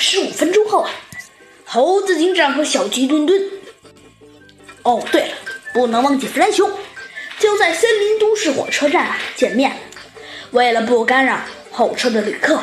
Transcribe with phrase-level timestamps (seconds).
[0.00, 0.90] 十五分钟后啊，
[1.64, 3.42] 猴子警长和小鸡墩墩，
[4.84, 5.34] 哦对了，
[5.74, 6.70] 不能忘记弗兰熊，
[7.40, 9.76] 就在森林都市火车站啊见面。
[10.52, 11.40] 为了不干扰
[11.72, 12.62] 候车的旅客，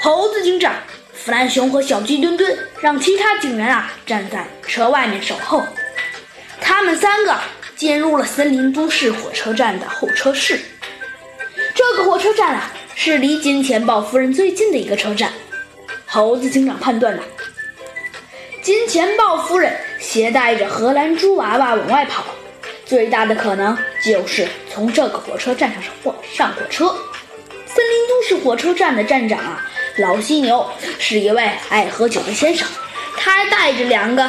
[0.00, 0.74] 猴子警长、
[1.12, 5.62] 弗兰熊和小鸡墩墩让其他警员啊站在车外面守候。
[6.58, 7.38] 他们三个
[7.76, 10.58] 进入了森林都市火车站的候车室。
[11.74, 15.30] 这个火车站啊，是离金钱豹夫人最近的一个车站。
[16.12, 17.22] 猴子警长判断呢，
[18.62, 22.24] 金钱豹夫人携带着荷兰猪娃娃往外跑，
[22.84, 26.88] 最大的可能就是从这个火车站上火上火车。
[27.64, 29.64] 森林都市火车站的站长啊，
[29.98, 32.66] 老犀牛是一位爱喝酒的先生，
[33.16, 34.28] 他还带着两个。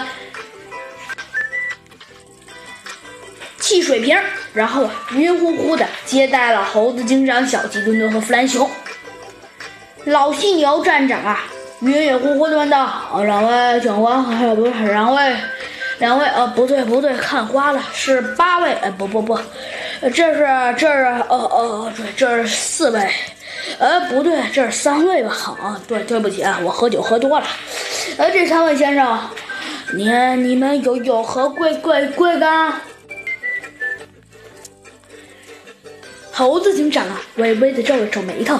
[3.57, 4.15] 汽水瓶，
[4.53, 8.69] 然后啊晕乎乎的接待了猴子警长、小鸡墩墩和弗兰熊。
[10.05, 11.43] 老犀牛站长啊，
[11.81, 12.87] 晕晕乎乎的问道
[13.25, 14.23] ：“两位警官，
[14.55, 15.35] 不是两位，
[15.97, 19.35] 两位，呃，不对不对，看花了，是八位，呃，不不不，
[20.01, 23.09] 这是这是，呃呃，对，这是四位，
[23.79, 25.31] 呃，不对，这是三位吧？
[25.31, 27.47] 好啊，对，对不起啊，我喝酒喝多了。
[28.17, 29.19] 呃，这三位先生，
[29.95, 32.73] 你你们有有何贵贵贵干？”
[36.31, 38.59] 猴子警长啊，微微的皱了皱眉头。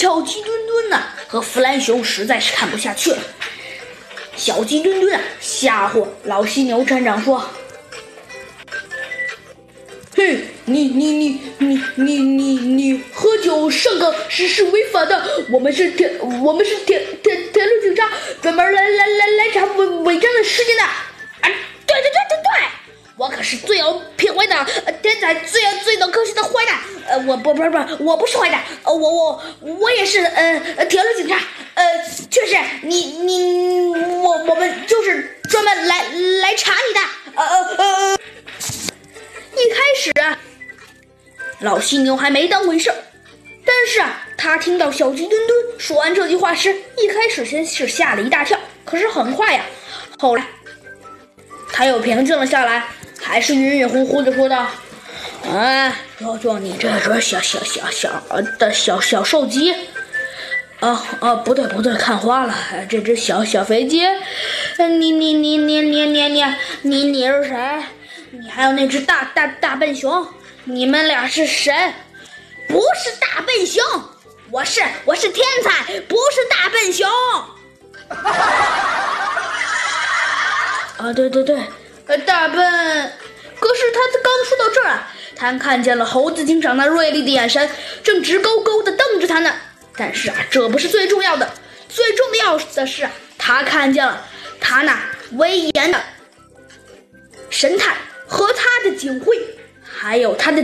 [0.00, 0.98] 小鸡墩墩呢，
[1.28, 3.18] 和弗兰熊实在是看不下去了。
[4.34, 7.46] 小鸡墩墩啊，吓唬老犀牛站长说
[10.16, 15.22] ：“嘿，你你你你你你你喝酒上岗是是违法的。
[15.52, 18.08] 我们是铁，我们是铁铁铁路警察，
[18.40, 20.82] 专门来来来来查违违章的事件的。
[23.50, 24.54] 是最有品味的。”
[25.02, 31.36] 天才最最懂科学的坏蛋，呃，我不不不，我不是坏蛋，呃，我我我也是，呃，铁路警察，
[31.74, 31.84] 呃，
[32.30, 33.88] 确实，你你
[34.22, 36.04] 我我们就是专门来
[36.42, 37.00] 来查你的，
[37.34, 38.18] 呃呃呃。
[39.52, 40.12] 一开始，
[41.58, 42.92] 老犀牛还没当回事，
[43.64, 49.64] 但是啊，他听到小鸡墩墩说完这句话时，一开始先是吓了一大跳，可是很快呀，
[50.18, 50.46] 后来
[51.72, 52.88] 他又平静了下来，
[53.22, 54.66] 还是晕晕乎乎的说道。
[55.44, 58.22] 哎，就就你这只小小小小
[58.58, 59.72] 的小小瘦鸡，
[60.80, 62.54] 啊啊，不对不对，看花了，
[62.88, 64.02] 这只小小肥鸡，
[64.78, 66.44] 你你你你你你你
[66.82, 67.82] 你你是谁？
[68.32, 70.26] 你还有那只大大大笨熊，
[70.64, 71.72] 你们俩是谁？
[72.68, 73.82] 不是大笨熊，
[74.50, 77.08] 我是我是天才，不是大笨熊。
[80.98, 81.66] 啊，对对对，呃，
[82.18, 83.12] 大笨，
[83.58, 85.12] 可是他刚说到这儿啊。
[85.36, 87.68] 他看见了猴子警长那锐利的眼神，
[88.02, 89.52] 正直勾勾的瞪着他呢。
[89.96, 91.50] 但是啊，这不是最重要的，
[91.88, 94.26] 最重要的是，他看见了
[94.60, 95.00] 他那
[95.32, 95.98] 威严的
[97.48, 97.96] 神态
[98.26, 99.38] 和他的警徽，
[99.82, 100.62] 还有他的。